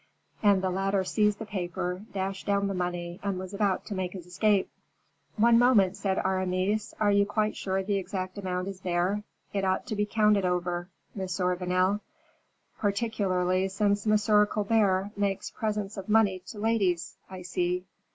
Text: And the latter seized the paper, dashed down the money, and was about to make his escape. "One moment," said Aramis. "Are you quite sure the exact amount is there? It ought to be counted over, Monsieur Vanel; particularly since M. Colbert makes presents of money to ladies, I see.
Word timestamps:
And 0.41 0.63
the 0.63 0.71
latter 0.71 1.03
seized 1.03 1.37
the 1.37 1.45
paper, 1.45 2.03
dashed 2.11 2.47
down 2.47 2.67
the 2.67 2.73
money, 2.73 3.19
and 3.21 3.37
was 3.37 3.53
about 3.53 3.85
to 3.85 3.93
make 3.93 4.13
his 4.13 4.25
escape. 4.25 4.67
"One 5.37 5.59
moment," 5.59 5.95
said 5.95 6.17
Aramis. 6.17 6.95
"Are 6.99 7.11
you 7.11 7.23
quite 7.27 7.55
sure 7.55 7.83
the 7.83 7.97
exact 7.99 8.39
amount 8.39 8.67
is 8.67 8.79
there? 8.79 9.21
It 9.53 9.63
ought 9.63 9.85
to 9.85 9.95
be 9.95 10.07
counted 10.07 10.43
over, 10.43 10.89
Monsieur 11.13 11.55
Vanel; 11.55 11.99
particularly 12.79 13.67
since 13.67 14.07
M. 14.07 14.17
Colbert 14.47 15.11
makes 15.15 15.51
presents 15.51 15.97
of 15.97 16.09
money 16.09 16.39
to 16.47 16.57
ladies, 16.57 17.17
I 17.29 17.43
see. 17.43 17.85